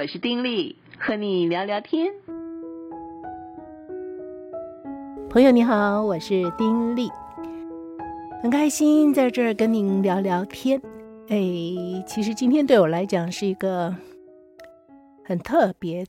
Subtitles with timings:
[0.00, 2.14] 我是丁力，和你聊聊天。
[5.28, 7.10] 朋友你好，我是丁力，
[8.40, 10.80] 很开心在这儿跟您聊聊天。
[11.26, 11.36] 哎，
[12.06, 13.92] 其实今天对我来讲是一个
[15.24, 16.06] 很特别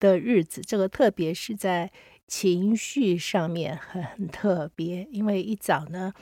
[0.00, 1.92] 的日子，这个特别是在
[2.26, 6.12] 情绪上面很特别，因为一早呢，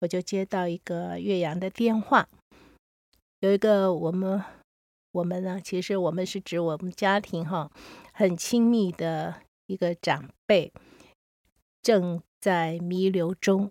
[0.00, 2.26] 我就接到一个岳阳的电话，
[3.38, 4.42] 有一个我们
[5.14, 7.70] 我们呢，其实我们是指我们家庭哈，
[8.12, 9.36] 很亲密的
[9.66, 10.72] 一个长辈
[11.80, 13.70] 正在弥留中。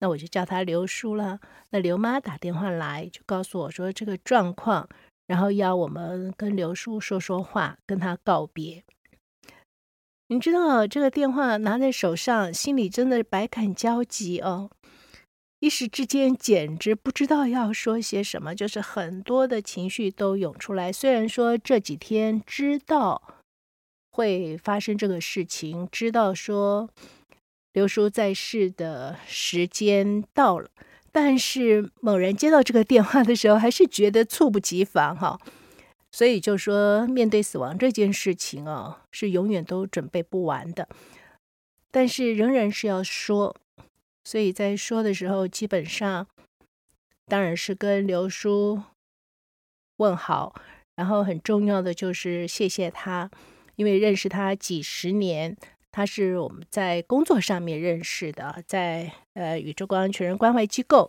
[0.00, 1.38] 那我就叫他刘叔了。
[1.70, 4.88] 那刘妈打电话来，就告诉我说这个状况，
[5.28, 8.82] 然后要我们跟刘叔说说话，跟他告别。
[10.26, 14.70] 你知道这个电话拿在手上，心里真的百感交集哦，
[15.64, 20.92] 一时之间简直不知道要说些什么，就是很多的情绪都涌出来。
[20.92, 23.22] 虽然说这几天知道
[24.10, 26.90] 会发生这个事情，知道说。
[27.72, 30.68] 刘叔在世的时间到了，
[31.10, 35.40] 但是猛然接到这个电话的时候，还是觉得猝不及防哈。
[36.12, 40.86] 所以就说面对死亡这件事情啊，是永远都准备不完的。
[41.90, 43.56] 但是仍然是要说，
[44.24, 46.26] 所以在说的时候，基本上
[47.26, 48.82] 当然是跟刘叔
[49.98, 50.54] 问好，
[50.96, 53.30] 然后很重要的就是谢谢他，
[53.76, 55.56] 因为认识他几十年。
[55.96, 61.08] 他是我们在工作上面认识的，在呃宇宙光全人关怀机构，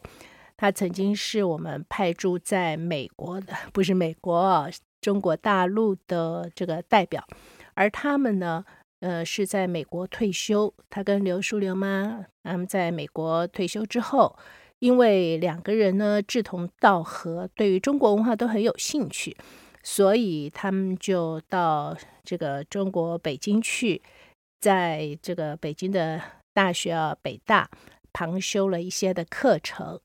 [0.55, 4.69] 他曾经是我们派驻在美国的，不是美国，
[5.01, 7.27] 中国大陆的这个代表，
[7.73, 8.63] 而他们呢，
[9.05, 10.73] 呃是在美国退休。
[10.89, 14.35] 他跟刘叔刘妈他们在美国退休之后，
[14.79, 19.37] 因为两个人呢志同道合，对于中国文化都很有兴趣，
[19.83, 24.01] 所以他们就到这个中国北京去。
[24.61, 26.19] 在这个北京的
[26.51, 27.69] 大学啊，北大
[28.11, 29.99] 旁修了一些的课程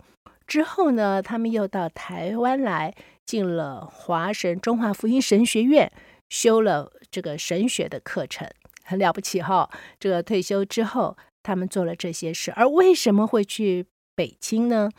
[0.47, 2.93] 之后呢，他们又到台湾来，
[3.25, 5.91] 进了华神中华福音神学院，
[6.29, 8.47] 修了这个神学的课程，
[8.91, 9.71] 很了不起哈。
[9.99, 12.51] 这个退休之后，他们做了这些事。
[12.53, 14.91] 而为什么会去北京呢？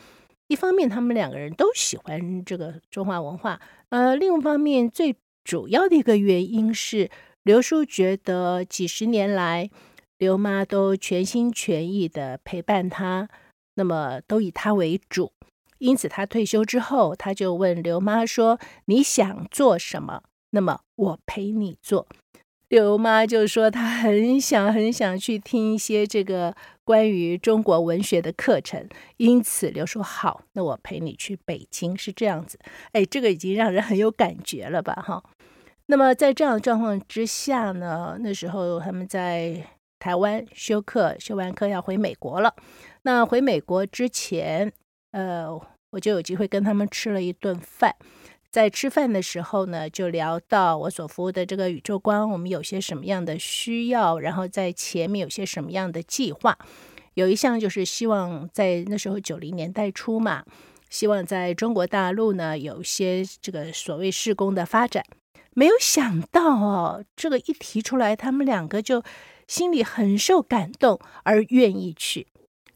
[0.48, 3.60] 一方面，他们两个人都喜欢这个中华文化，
[3.90, 7.10] 呃，另一方面，最主要的一个原因是。
[7.44, 9.68] 刘叔觉得几十年来，
[10.18, 13.28] 刘妈都全心全意的陪伴他，
[13.74, 15.32] 那么都以他为主。
[15.78, 20.22] 因此，他退休之后，他就问刘妈说：“你想做什么？
[20.50, 22.06] 那么我陪你做。”
[22.72, 28.88] 刘妈就说：“她很想很想去听一些这个关于中国文学的课程。”
[29.18, 32.58] 因此，刘说好，那我陪你去北京，是这样子。
[32.92, 34.94] 哎，这个已经让人很有感觉了吧？
[34.94, 35.22] 哈。
[35.84, 39.66] 那么在这样的状况之下呢，那时候他们在
[39.98, 42.54] 台湾修课，修完课要回美国了。
[43.02, 44.72] 那回美国之前，
[45.10, 45.46] 呃，
[45.90, 47.94] 我就有机会跟他们吃了一顿饭。
[48.52, 56.58] 在吃饭的时候呢，就聊到我所服务的这个宇宙观，我们有些什么样的需要，然后在前面有些什么样的计划。
[57.14, 60.44] 有一项就是希望在那时候九零年代初嘛，
[60.90, 65.02] 希望在中国大陆呢有些这个所谓事工的发展。
[65.54, 69.02] 没有想到哦，这个一提出来，他们两个就
[69.48, 72.26] 心里很受感动，而愿意去。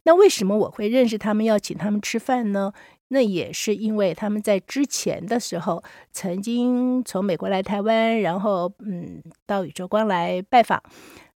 [0.03, 2.73] 那为什么我会认识他们，要请他们吃饭呢？
[3.09, 10.81] 那也是因为他们在之前的时候曾经从美国来台湾，然后嗯到宇宙光来拜访。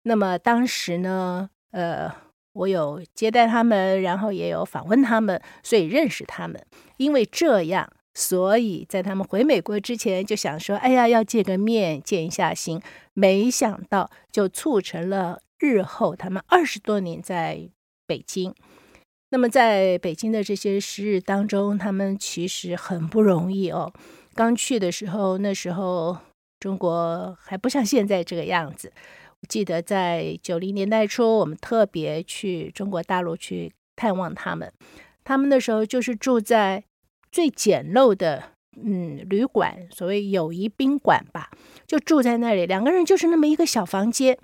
[0.03, 2.12] 那么当时呢，呃，
[2.53, 6.59] 我有接待他们，然后也有访问他们，所以认识他们。
[6.97, 7.91] 因为这样。
[8.16, 12.81] 所以在他们回美国之前，就想说：“哎呀，要见个面，见一下心。”
[13.13, 17.69] 没想到就促成了日后他们二十多年在
[18.06, 18.53] 北京。
[19.29, 23.91] 那么在北京的这些时日当中，他们其实很不容易哦。
[24.35, 26.17] 刚去的时候，那时候
[26.59, 28.91] 中国还不像现在这个样子。
[29.41, 34.72] 我记得在九零年代初，我们特别去中国大陆去探望他们。
[35.23, 36.84] 他们那时候就是住在。
[37.32, 38.43] 最简陋的，
[38.84, 41.52] 嗯，旅馆，所谓友谊宾馆吧，
[41.85, 42.66] 就住在那里。
[42.66, 44.35] 两个人就是那么一个小房间，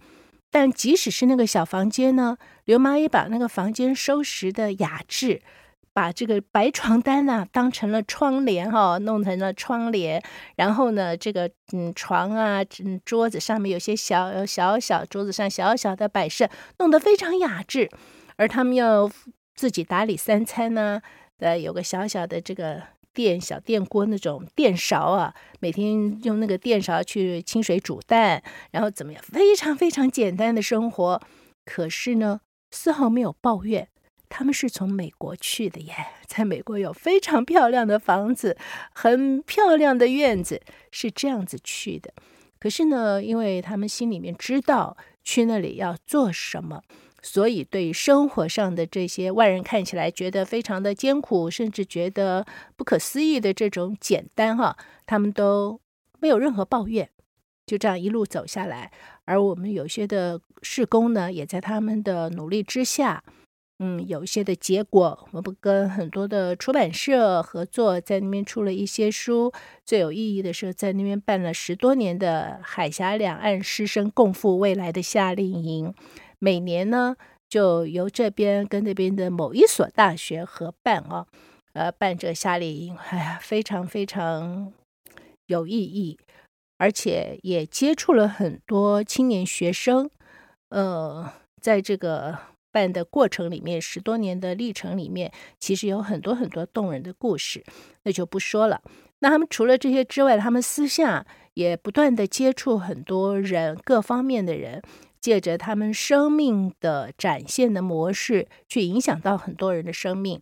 [0.52, 5.42] 但即使是那个小房间呢，刘妈也把那个房间收拾的雅致，
[5.94, 10.24] 把这个白床单啊当成了窗帘哈、哦，弄成了窗帘。
[10.56, 16.50] 然后呢，这个嗯床啊，嗯桌子上面有些小小小桌子上小小的摆设，
[16.80, 17.90] 弄得非常雅致。
[18.38, 19.12] 而他们要
[19.56, 21.02] 自己打理三餐呢。
[21.40, 22.82] 呃，有个小小的这个
[23.16, 29.24] 电小电锅那种电勺啊，每天用那个电勺去清水煮蛋，然后怎么样？
[29.24, 31.22] 非常非常简单的生活。
[31.64, 33.88] 可是呢，丝毫没有抱怨。
[34.28, 35.94] 他们是从美国去的耶，
[36.28, 38.58] 在美国有非常漂亮的房子，
[38.94, 42.14] 很漂亮的院子，是这样子去的。
[42.60, 46.82] 可是呢，因为他们心里面知道去那里要做什么。
[47.28, 52.46] 所以，对生活上的这些外人看起来觉得非常的艰苦，甚至觉得
[52.76, 54.78] 不可思议的这种简单哈，
[55.08, 55.82] 他们都
[56.20, 57.10] 没有任何抱怨，
[57.66, 58.92] 就这样一路走下来。
[59.26, 63.24] 而我们有些的事工呢，也在他们的努力之下，
[63.80, 65.28] 嗯，有一些的结果。
[65.32, 69.52] 我们跟很多的出版社合作，在那边出了一些书。
[69.84, 75.92] 最有意义的是，在那边办了十多年的海峡两岸师生共赴未来的夏令营。
[76.40, 77.16] 每年呢，
[77.48, 81.26] 就由这边跟那边的某一所大学合办啊，
[81.74, 84.72] 呃，办这夏令营，哎呀，非常非常
[85.48, 86.18] 有意义，
[86.78, 90.10] 而且也接触了很多青年学生。
[90.70, 92.38] 呃，在这个
[92.72, 97.64] 办的过程里面，十多年的历程里面，其实有很多很多动人的故事，
[98.04, 98.82] 那就不说了。
[99.20, 104.82] 那他们除了这些之外，他们私下也不断的接触很多人，各方面的人。
[105.26, 110.40] 借着他们生命的展现的模式，去影响到很多人的生命。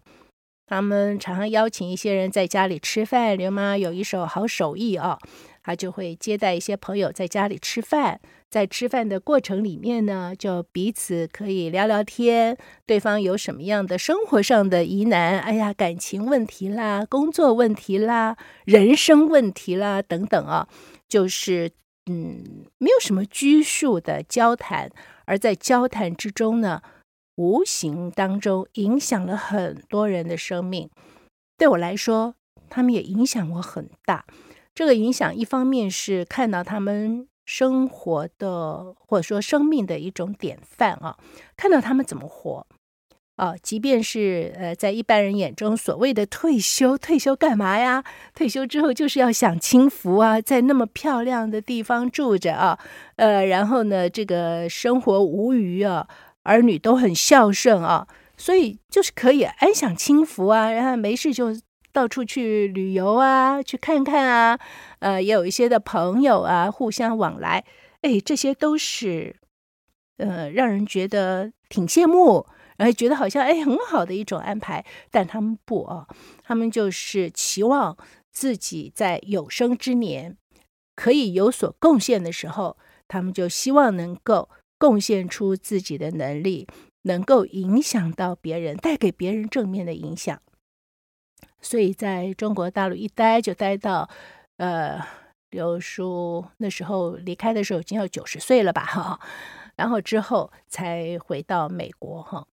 [0.68, 3.38] 他们常常邀请一些人在家里吃饭。
[3.38, 5.18] 刘妈有一手好手艺啊，
[5.64, 8.20] 她就会接待一些朋友在家里吃饭。
[8.50, 18.36] 在吃饭的过程里面呢，就彼此可以聊聊天，对方有什么样的生活上的疑难，哎呀，感情问题啦，工作问题啦，
[18.66, 20.68] 人生问题啦，等等啊，
[21.08, 21.72] 就是。
[22.06, 24.92] 嗯，没有什么拘束的交谈，
[25.26, 26.82] 而在交谈之中呢，
[27.36, 30.90] 无形当中影响了很多人的生命。
[31.58, 32.36] 对我来说，
[32.70, 34.26] 他们也影响我很大。
[34.76, 41.18] 这个影响一方面是看到他们生活的或者说生命的一种典范啊，
[41.56, 42.68] 看到他们怎么活。
[43.36, 48.04] 啊，即便是呃，在一般人眼中所谓的退休，退休干嘛呀？
[48.36, 52.78] 退休之后就是要享清福啊，在那么漂亮的地方住着啊，
[53.16, 56.08] 呃，然后呢，这个生活无余啊，
[56.44, 58.08] 儿女都很孝顺啊，
[58.38, 61.48] 所以就是可以安享清福啊，然后没事就
[61.92, 64.60] 到处去旅游啊，去看看啊，
[65.00, 67.66] 呃，也有一些的朋友啊，互相往来，
[68.02, 69.36] 哎，这些都是
[70.18, 72.46] 呃，让人觉得挺羡慕。
[72.78, 76.08] 然后，觉得好像哎很好的一种安排，但他们不啊，
[76.44, 77.98] 他们就是期望
[78.32, 80.38] 自己在有生之年
[80.96, 82.78] 可以有所贡献的时候，
[83.08, 84.50] 他们就希望能够
[84.80, 86.68] 贡献出自己的能力，
[87.04, 90.42] 能够影响到别人，带给别人正面的影响。
[91.62, 94.10] 所以在中国大陆一待就待到
[94.58, 95.00] 呃
[95.52, 99.20] 刘叔那时候离开的时候已经要九十岁了吧哈，
[99.76, 102.46] 然后之后才回到美国哈。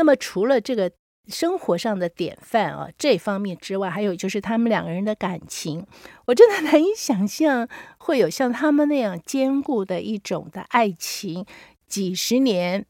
[0.00, 0.90] 那么，除了这个
[1.28, 5.86] 生活上的典范啊这方面之外，还有就是他们两个人的感情，
[6.24, 7.68] 我真的难以想象
[7.98, 11.44] 会有像他们那样坚固的一种的爱情，
[11.86, 12.86] 几十年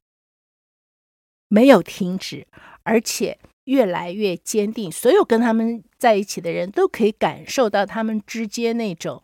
[1.48, 2.46] 没有停止，
[2.84, 4.90] 而且越来越坚定。
[4.90, 9.20] 所有跟他们在一起的人都可以感受到他们之间那种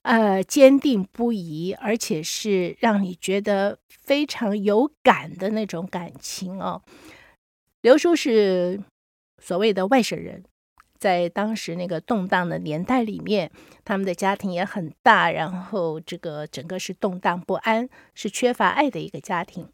[0.00, 6.82] 呃坚定不移，而且是让你觉得非常有感的那种感情哦。
[7.88, 8.78] 刘叔是
[9.42, 10.44] 所谓的外省人，
[10.98, 13.50] 在当时那个动荡的年代里面，
[13.82, 19.70] 他们的家庭也很大，然后这个整个是动荡不安，是缺乏爱的一个家庭。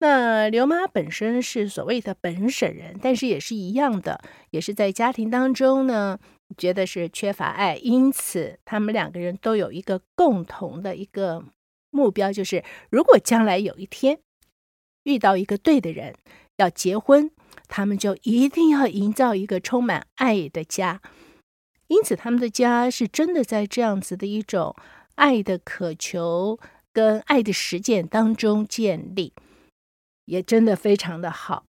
[0.00, 4.20] 那刘妈本身是所谓的本省人，但是也是一样的，
[4.50, 6.18] 也是在家庭当中呢，
[6.58, 11.44] 觉得是缺乏爱，因此他们两个人都有一个共同的一个
[11.90, 14.18] 目标，就是如果将来有一天
[15.04, 16.16] 遇到一个对的人。
[16.56, 17.30] 要结婚，
[17.66, 21.00] 他们就一定要营造一个充满爱的家。
[21.88, 24.74] 因此，他们的家是真的在这样子的一种
[25.16, 26.58] 爱的渴求
[26.92, 29.32] 跟爱的实践当中建立，
[30.26, 31.64] 也真的非常的好。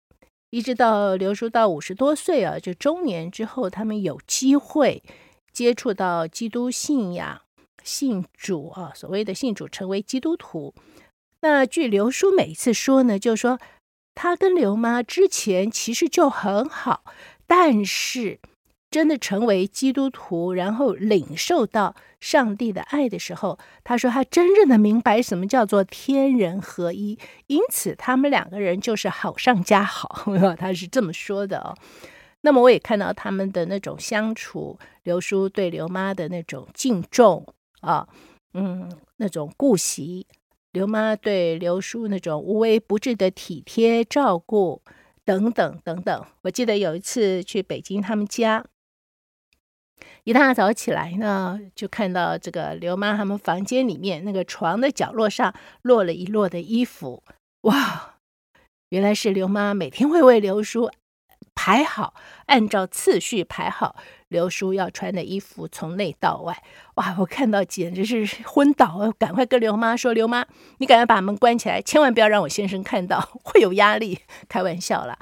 [0.50, 5.02] 一直到刘叔到五十多岁啊，就中年之后，他们有机会
[5.52, 7.40] 接触到基督信仰，
[7.82, 10.74] 信主啊，所谓的信主，成为基督徒。
[11.40, 13.58] 那据刘叔每一次说呢，就是说。
[14.14, 17.04] 他跟刘妈之前其实就很好，
[17.46, 18.38] 但是
[18.90, 27.18] 真的成为基督徒，然后领受到上帝的爱的时候，他说他真正的明白什么叫做天人合一，
[27.48, 30.24] 因此他们两个人就是好上加好，
[30.56, 31.76] 他是这么说的哦。
[32.42, 37.44] 那么我也看到他们的那种相处，刘叔对刘妈的那种敬重
[37.80, 38.06] 啊，
[38.52, 40.26] 嗯，那种顾惜，
[40.74, 44.82] 刘妈对刘叔那种无微不至的体贴照顾，
[45.24, 46.26] 等等等等。
[46.42, 48.64] 我记得有一次去北京他们家，
[50.24, 57.22] 一大早起来呢，就看到这个刘妈他们房间里面那个床的角落上落了一摞的衣服，
[57.60, 58.16] 哇，
[58.88, 60.90] 原来是刘妈每天会为刘叔。
[61.54, 62.14] 排好，
[62.46, 63.94] 按照次序排好
[64.34, 66.60] 刘叔要穿的衣服，从内到外。
[66.96, 70.44] 哇，我看到简直是昏倒，赶快跟刘妈说：“刘妈，
[70.78, 74.18] 你赶快把门关起来，千万不要让我先生看到， 会有压力。”
[74.50, 75.16] 开玩笑啦。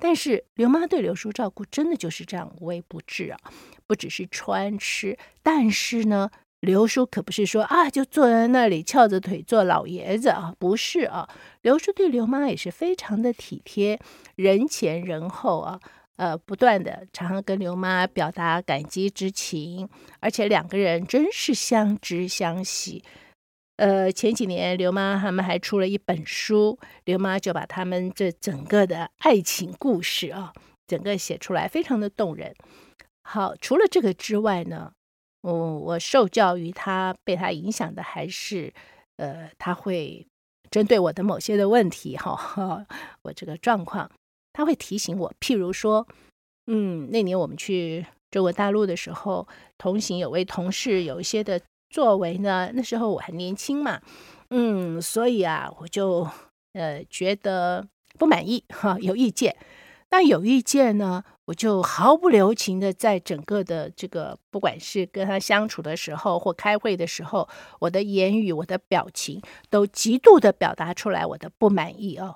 [0.00, 3.38] 但是刘妈对刘叔照顾真的就是这样无微不至啊，
[3.86, 6.28] 不只是穿吃，但是呢。
[6.60, 11.28] 刘叔可不是说啊，就坐在那里翘着腿做老爷子啊，不是啊。
[11.60, 14.00] 刘叔对刘妈也是非常的体贴，
[14.34, 15.78] 人前人后啊，
[16.16, 19.88] 呃，不断的常常跟刘妈表达感激之情，
[20.20, 23.02] 而且两个人真是相知相惜。
[23.76, 30.52] 呃，前几年刘妈他们还出了一本书，刘妈就把他们这整个的爱情故事啊，
[30.86, 32.54] 整个写出来，非常的动人。
[33.22, 34.92] 好，除了这个之外呢？
[35.42, 38.72] 我、嗯、我受教于他，被他影响的还是，
[39.16, 40.26] 呃，他会
[40.70, 42.86] 针对我的某些的问题，哈、哦，
[43.22, 44.10] 我这个状况，
[44.56, 45.30] 他会提醒我。
[45.38, 46.08] 譬如说，
[46.66, 49.46] 嗯，那年我们去中国大陆的时候，
[49.76, 51.60] 同行有位同事有一些的
[51.90, 54.00] 作为呢，那时候我还年轻嘛，
[54.48, 56.26] 嗯，所以啊，我就
[56.72, 57.86] 呃觉得
[58.18, 59.54] 不满意，哈、有意见。
[60.08, 67.46] 但有意见呢，我就毫不留情的在整个的这个，不管是跟他相处的时候或开会的时候，
[67.80, 72.34] 我的言语、我的表情都极度的表达出来我的不满意哦。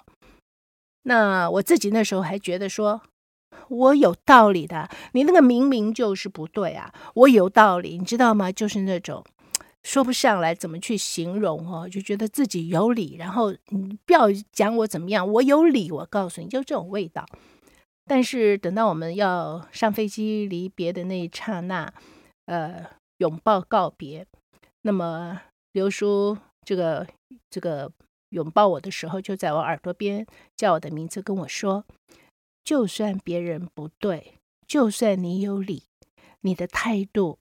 [1.03, 3.01] 那我自己那时候还觉得说，
[3.69, 8.53] 我有道理的，你那个明明就是不对啊，我有道理，你知道吗？
[8.53, 9.25] 就是那种
[9.83, 17.25] 说不上来怎么去形容哦，就觉得自己有理，然后你不要讲我怎么样，我有理，我告诉你，就这种味道。
[18.07, 21.91] 但是等到我们要上飞机离别的那一刹那，
[22.47, 22.85] 呃，
[23.19, 24.27] 拥抱告别，
[24.83, 25.41] 那么
[25.73, 27.07] 刘叔这个
[27.49, 27.91] 这个
[28.31, 31.85] 拥抱我的时候，就在我耳朵边叫我的名字，跟我说
[32.65, 35.85] ：“就算别人不对，就算你有理，
[36.41, 37.39] 你的态度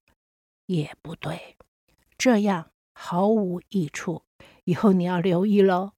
[0.68, 1.56] 也不对，
[2.18, 4.24] 这样毫无益处，
[4.66, 5.94] 以后你要留意喽。”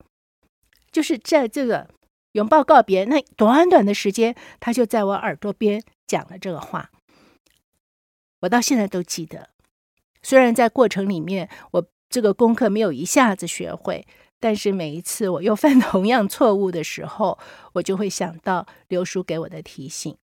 [0.91, 1.89] 就是在这个。
[2.33, 6.89] 拥抱告别，那短短的时间，他就在我耳朵边讲了这个话，
[8.39, 9.49] 我到现在都记得。
[10.23, 14.07] 虽然在过程里面，我这个功课没有一下子学会，
[14.41, 17.39] 但是每一次我又犯同样错误的时候，
[17.71, 20.17] 我就会想到刘叔给我的提醒，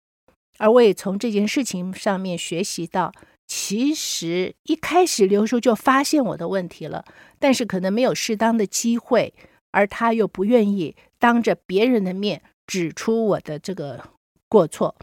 [0.58, 3.14] 而我也从这件事情上面学习到，
[3.48, 7.06] 其实一开始刘叔就发现我的问题了，
[7.40, 9.34] 但是可能没有适当的机会。
[9.72, 14.12] 而他又不愿意当着别人的面指出我的这个
[14.50, 14.96] 过错，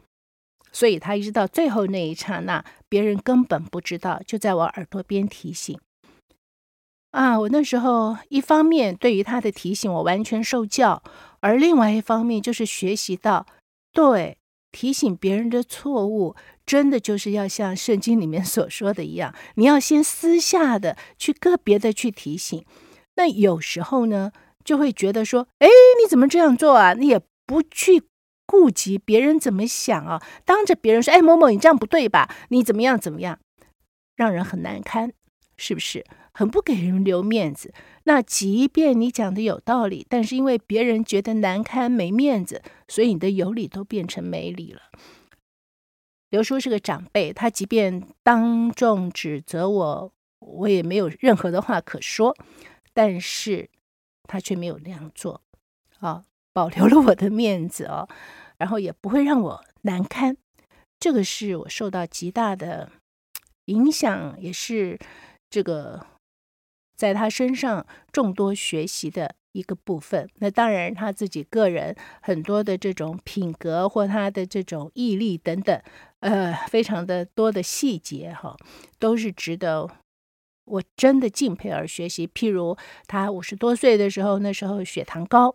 [0.72, 5.78] 所以他一直到最后那一刹那，别人根本不知道，就在我耳朵边提醒。
[7.14, 11.00] 啊，我那时候一方面对于他的提醒我完全受教，
[11.38, 13.46] 而另外一方面就是学习到，
[13.92, 14.36] 对，
[14.72, 16.34] 提醒别人的错误，
[16.66, 22.66] 真的就是要像圣经里面所说的一样，你要先私下的去个别的去提醒。
[23.14, 24.32] 那有时候呢，
[24.64, 25.68] 就会觉得说，哎，
[26.02, 26.94] 你怎么这样做啊？
[26.94, 28.02] 你也不去
[28.44, 30.20] 顾及别人怎么想啊？
[30.44, 32.28] 当着别人说，哎，某某，你这样不对吧？
[32.48, 33.38] 你怎么样怎么样，
[34.16, 35.12] 让人很难堪，
[35.56, 36.04] 是不是？
[36.34, 37.72] 很不给人留面子。
[38.02, 44.82] 那即便你讲的有道理，但是因为别人觉得难堪没面子，所以你的有理都变成没理了。
[46.28, 52.36] 刘叔是个长辈，他即便当众指责我，我也没有任何的话可说，
[52.92, 53.70] 但是。
[54.26, 55.42] 他却没有那样做，
[55.98, 56.24] 啊，
[56.54, 58.08] 保留了我的面子哦，
[58.56, 60.34] 然后也不会让我难堪，
[60.98, 62.90] 这个是我受到极大的
[63.66, 64.98] 影响，也是
[65.50, 66.06] 这个
[66.94, 70.28] 在他身上众多学习的一个部分。
[70.36, 75.80] 那当然，他自己个人很多的这种品格或他的这种毅力等等，
[76.20, 78.56] 呃，非常的多的细节哈，
[78.98, 79.88] 都是值得。
[80.66, 82.26] 我真的敬佩而学习。
[82.26, 85.52] 譬如他五十多岁的时候，那时候血糖高，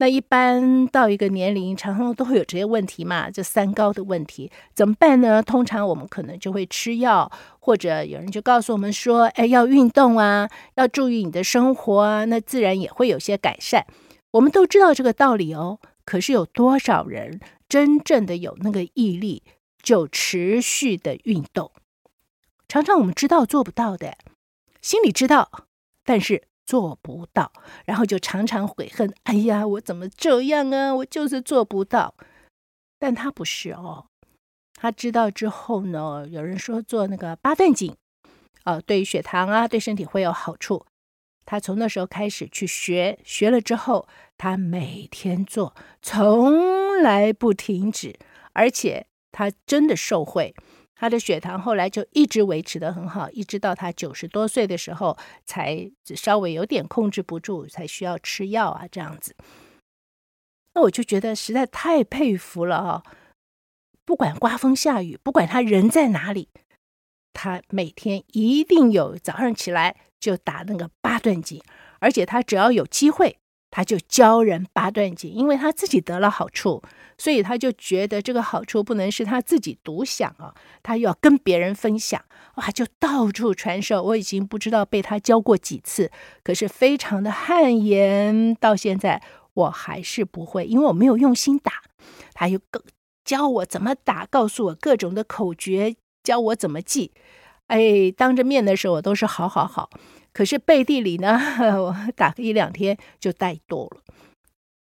[0.00, 5.42] 那一般到一个年龄，常常都会有这些问题嘛，就三高的问题怎么办呢？
[5.42, 13.86] 通常我们可能就会吃药，或者有人就告诉我们说，哎，要运动啊，要注意你的生活啊，那自然也会有些改善。
[14.30, 17.38] 我们都知道这个道理哦，可是有多少人
[17.68, 19.42] 真正的有那个毅力，
[19.82, 21.70] 就持续的运动。
[22.66, 24.16] 常常我们知道做不到的，
[24.80, 25.66] 心里知道，
[26.06, 27.50] 但是做不到，
[27.84, 30.94] 然后就常常悔恨：哎呀，我怎么这样啊？
[30.94, 32.14] 我就是做不到。
[33.00, 34.06] 但他不是哦，
[34.74, 37.96] 他知道之后呢，有人说做那个八段锦，
[38.62, 40.86] 呃，对血糖啊，对身体会有好处。
[41.44, 44.06] 他从那时候开始去学，学了之后，
[44.38, 48.16] 他每天做，从来不停止，
[48.52, 50.54] 而且他真的受惠。
[51.00, 55.16] 他的血糖后来就一直维持得很好，一直到他九十多岁的时候，
[55.46, 59.34] 才稍微有点控制不住，才需要吃药啊，这样子。
[60.74, 63.02] 那我就觉得实在太佩服了啊！
[64.04, 66.50] 不管刮风下雨，不管他人在哪里，
[67.32, 71.62] 他每天一定有早上起来就打那个八段锦，
[72.00, 73.38] 而且他只要有机会。
[73.70, 76.82] 他就教人八段锦，因为他自己得了好处，
[77.16, 82.20] 所以他就觉得这个好处不能是他自己独享啊，他要跟别人分享，
[82.56, 84.02] 哇，就到处传授。
[84.02, 86.10] 我已经不知道被他教过几次，
[86.42, 89.22] 可是非常的汗颜，到现在
[89.54, 91.82] 我还是不会，因为我没有用心打。
[92.34, 92.58] 他又
[93.24, 97.12] 教我怎么打，告诉我各种的口诀，教我怎么记。
[97.68, 99.90] 哎，当着面的时候我都是好好好。
[100.32, 101.38] 可是背地里呢，
[101.82, 104.02] 我打个一两天就怠惰了，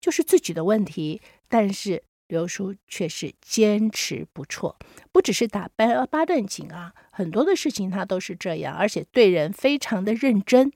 [0.01, 1.21] 就是自己的问题。
[1.49, 4.77] 但是刘叔却是坚持不辍，
[5.11, 10.71] 不只是打八八段锦啊，很多的事情他都是这样，而且对人非常的认真，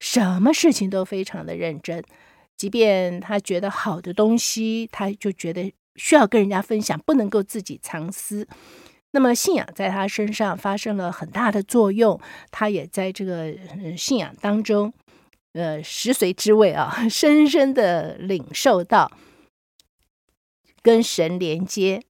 [0.00, 2.02] 什么事情都非常的认真。
[2.56, 8.48] 即便他觉得好的东西，他就觉得需要跟人家分享，不能够自己藏私。
[9.12, 13.54] 那么信仰在他身上发生了很大的作用，他也在这个
[13.96, 14.92] 信仰当中，
[15.52, 19.12] 呃，食髓知味啊， 深深的领受到
[20.82, 22.02] 跟神连接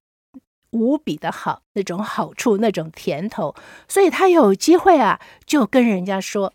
[0.71, 3.55] 无比的好那种好处，那种甜头，
[3.87, 6.53] 所以他有机会啊，就跟人家说。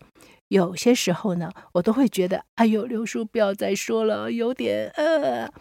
[0.48, 5.52] 有些时候呢，我都会觉得，哎呦，刘叔不要再说了，有点呃，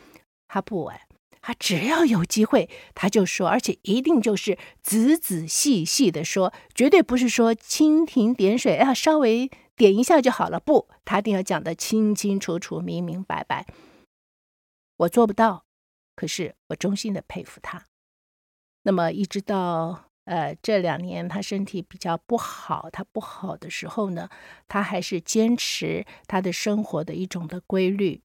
[0.47, 0.97] 他不玩。
[1.41, 10.59] 他只要有机会，他就说，而且一定就是仔仔细细的说，绝对不是说蜻蜓点水，啊，稍微点一下就好了。
[10.59, 13.65] 不，他一定要讲得清清楚楚、明明白白。
[14.97, 15.65] 我做不到，
[16.15, 17.85] 可是我衷心的佩服他。
[18.83, 24.29] 那么一直到呃这两年他身体比较不好，他不好的时候呢，
[24.67, 28.21] 他还是坚持他的生活的一种的规律，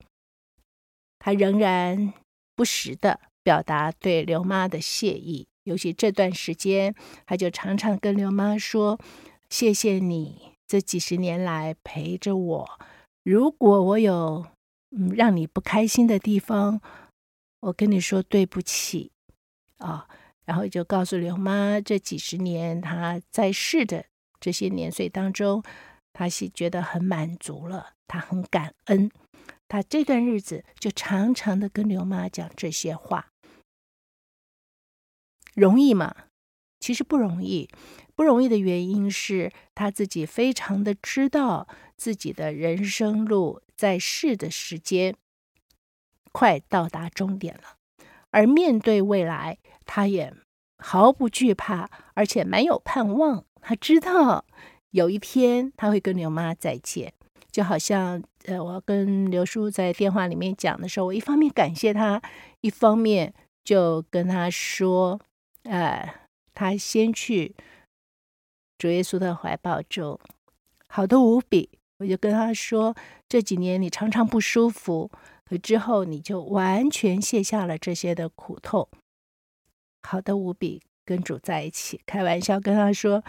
[1.19, 2.15] 他仍然。
[2.63, 6.95] 不时的表达对刘妈的谢意，尤其这段时间，
[7.27, 9.01] 他就常常跟刘妈说
[9.51, 12.79] ：“谢谢你这几十年来陪着我。
[13.25, 14.47] 如果我有
[14.93, 16.81] 嗯让你不开心的地方，
[17.63, 19.11] 我跟你说对不起
[19.79, 20.07] 啊。”
[20.47, 24.05] 然后就告诉刘妈，这几十年他在世的
[24.39, 25.65] 这些年岁当中，
[26.13, 29.11] 他是觉得很满足了，他很感恩。
[29.73, 33.33] 他这段日子就常常的跟刘妈讲这些话，
[35.55, 36.15] 容易吗？
[36.79, 37.71] 其实不容易。
[38.15, 45.17] 不容易的原因是他自己非常的知道自己的人生路在世的时间
[46.33, 47.79] 快到达终点了，
[48.29, 49.57] 而面对未来，
[49.87, 50.35] 他也
[50.81, 53.47] 毫不惧怕，而且蛮有盼望。
[53.63, 54.45] 他知道
[54.91, 57.15] 有一天他会跟刘妈再见。
[57.51, 62.21] 就好像，呃，我要跟刘叔在电话里面讲的时候，我一方面感谢他，
[62.61, 63.33] 一方面
[63.65, 65.21] 就跟他说，
[65.63, 66.15] 呃，
[66.53, 67.55] 他先去
[68.79, 70.19] 主耶稣的怀抱中，
[70.89, 71.71] 好的无比。
[71.99, 72.97] 我就跟他说，
[73.29, 75.11] 这几年你常常不舒服，
[75.45, 78.89] 可之后你就完全卸下了这些的苦痛，
[80.03, 82.01] 好的无比，跟主在一起。
[82.05, 83.23] 开玩笑跟他说。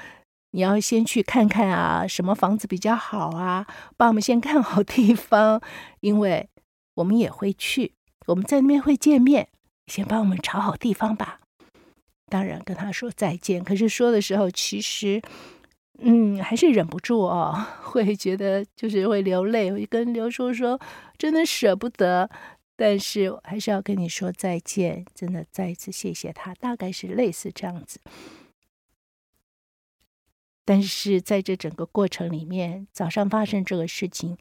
[0.55, 3.65] 你要先去看看啊，什么房子比较好啊？
[3.97, 5.59] 帮我们先看好地方，
[5.99, 6.47] 因为
[6.93, 7.95] 我们也会去，
[8.27, 9.49] 我们在那边会见面。
[9.87, 11.39] 先帮我们找好地方吧。
[12.29, 15.19] 当然跟他说再见，可是说的时候，其实，
[15.99, 19.71] 嗯，还是忍不住哦，会觉得就是会流泪。
[19.71, 20.79] 我就跟刘叔说，
[21.17, 22.29] 真的舍不得，
[22.77, 27.99] 但是还是要跟你说再见，真的再一次谢谢他，大概是类似这样子。
[30.65, 34.37] 但是在这整个过程里面，早上发生这个事情，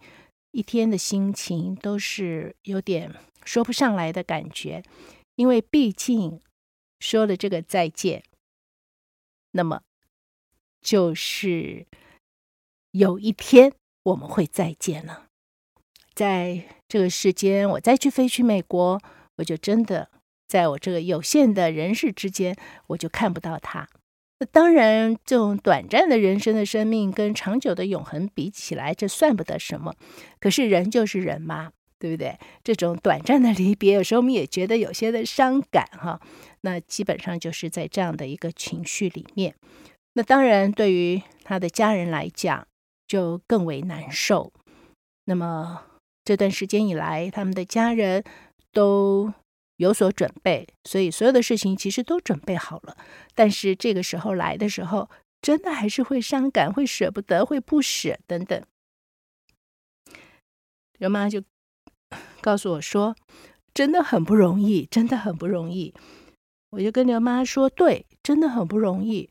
[0.53, 3.13] 一天的心情都是有点
[3.45, 4.83] 说不上来的感觉，
[5.35, 6.41] 因为毕竟
[7.01, 8.23] 说了这个再见，
[9.53, 9.83] 那么
[10.81, 11.87] 就是
[12.93, 13.73] 有一天
[14.05, 15.27] 我们会再见了。
[16.15, 19.01] 在这个世间，我再去飞去美国，
[19.39, 20.11] 我就真的
[20.47, 22.57] 在我这个有限的人世之间，
[22.89, 23.89] 我就看不到它。
[24.45, 29.95] 当然，这种短暂的人生的生命跟长久的永恒比起来，这算不得什么。
[30.41, 32.39] 可是人就是人嘛，对不对？
[32.65, 36.21] 这种短暂的离别，有时候我们也觉得有些的伤感哈。
[36.63, 39.55] 那基本上就是在这样的一个情绪里面。
[40.15, 42.67] 那当然，对于他的家人来讲，
[43.07, 44.53] 就更为难受。
[45.25, 45.83] 那么
[46.25, 48.23] 这段时间以来，他们的家人
[48.73, 49.33] 都
[49.83, 52.97] 有所准备，所以所有的事情其实都准备好了。
[53.35, 55.11] 但是这个时候来的时候，
[55.43, 58.63] 真的还是会伤感，会舍不得，会不舍等等。
[60.99, 61.43] 刘妈就
[62.41, 63.17] 告诉我说
[63.75, 65.93] ：“真的很不容易，真的很不容易。”
[66.71, 69.29] 我就跟刘妈说：“对，真的很不容易。”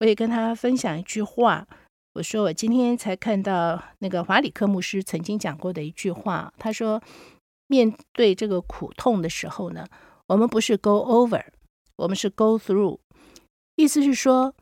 [0.00, 1.66] 我也跟她分享一句话，
[2.12, 7.02] 我说：“我今天才看到那个华理克牧师曾经讲过的一句话，他说。”
[7.70, 9.86] 面对这个苦痛的时候呢，
[10.26, 11.44] 我们不是 go over，
[11.94, 12.98] 我们是 go through。
[13.76, 14.56] 意思是说，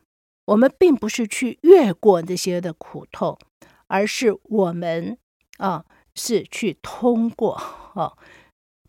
[0.45, 3.39] 我们并不是去越过那些的苦痛，
[3.87, 5.17] 而是我们
[5.57, 7.59] 啊是去通过
[7.95, 8.15] 哦，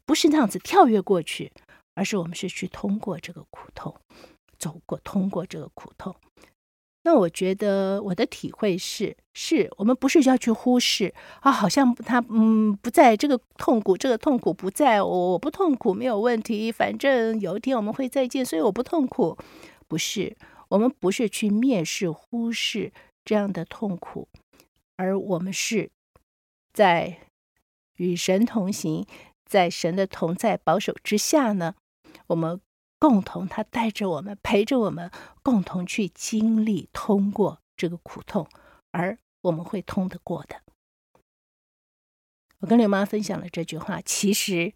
[0.05, 1.51] 不是那样子跳跃过去，
[1.95, 3.97] 而是我们是去通过这个苦痛，
[4.59, 6.15] 走过通过这个苦痛。
[7.03, 19.39] 那我觉得我的体会是，是我们不是要去忽视啊，好像他嗯不在这个痛苦，这个痛苦不在，我我不痛苦没有问题，反正有一天我们会再见，所以我不痛苦。
[19.89, 20.37] 不是，
[20.69, 22.93] 我们不是去蔑视、忽视
[23.25, 24.29] 这样的痛苦，
[24.97, 25.91] 而我们是
[26.75, 27.21] 在
[27.97, 29.07] 与神同行，
[29.47, 31.75] 在神的同在保守之下呢，
[32.27, 32.61] 我们。
[33.03, 35.11] 共同，他带着我们，陪着我们，
[35.51, 38.49] 共同去经历、通过这个苦痛，
[38.93, 40.63] 而我们会通得过的。
[42.61, 44.73] 我跟刘妈分享了这句话，其实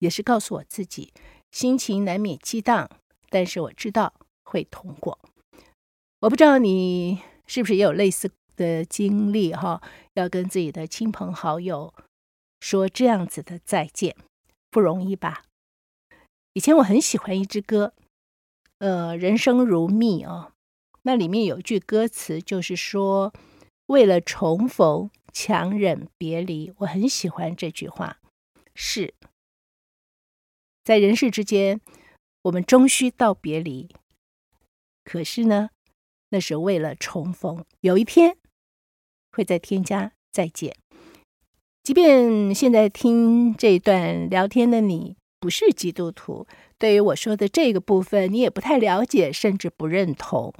[0.00, 1.14] 也是告诉我自己，
[1.50, 2.90] 心情难免激荡，
[3.30, 4.12] 但是我知道
[4.42, 5.18] 会通过。
[6.20, 9.80] 我不知道你是不是也有类似的经历哈？
[10.12, 11.94] 要跟自己的亲朋好友
[12.60, 14.14] 说这样子的再见，
[14.70, 15.44] 不容易吧？
[16.52, 17.94] 以前我很喜欢一支歌，
[18.84, 20.52] 呃，人生如蜜哦，
[21.04, 23.32] 那里面有句歌词，就是说
[23.86, 26.70] 为了重逢，强忍别离。
[26.76, 28.18] 我很喜欢这句话，
[28.74, 29.14] 是
[30.84, 31.80] 在人世之间，
[32.42, 33.88] 我们终须道别离。
[35.02, 35.70] 可是呢，
[36.28, 38.36] 那是为了重逢，有一天
[39.32, 40.76] 会在天家再见。
[41.82, 45.16] 即便现在听这段聊天的你。
[45.44, 46.46] 不是基督徒，
[46.78, 50.54] 对于我说的这个部分，你也不太了解，甚至不认同。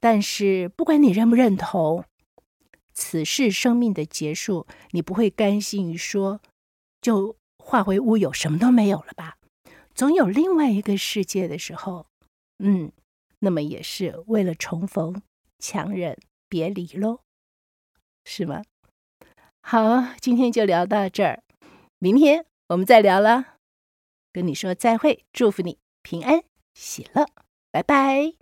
[0.00, 2.04] 但是，不管你认不认同，
[2.92, 6.40] 此世生命的结束，你不会甘心于说
[7.00, 9.36] 就化为乌有，什么都没有了吧？
[9.94, 12.06] 总有另外一个世界的时候，
[12.58, 12.90] 嗯，
[13.38, 15.22] 那么也是为了重逢，
[15.60, 17.20] 强忍别离喽，
[18.24, 18.64] 是吗？
[19.62, 21.44] 好，今天就聊到这儿，
[22.00, 23.57] 明天我们再聊了。
[24.38, 27.26] 跟你说再会，祝福你平安喜乐，
[27.72, 28.34] 拜拜。